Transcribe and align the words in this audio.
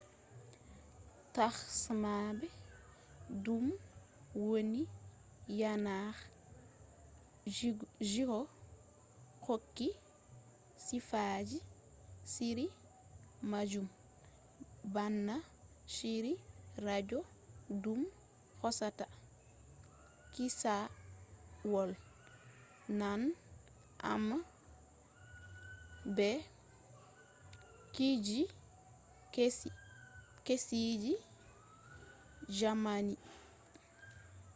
tasha 1.35 1.93
mabbe 2.03 2.47
dum 3.43 3.65
woni 4.47 4.81
yanar 5.59 6.15
gizo 8.09 8.39
hokki 9.45 9.87
sifaaji 10.85 11.59
shiri 12.33 12.65
majum 13.51 13.87
bana 14.93 15.35
shiri 15.95 16.33
radio 16.87 17.19
dum 17.83 17.99
hosata 18.61 19.05
kissawol 20.33 21.91
nanne 22.99 23.31
amma 24.11 24.37
be 26.15 26.29
kujeji 27.93 28.39
kesi 30.47 30.79
je 31.03 31.13
jamanu! 32.57 33.15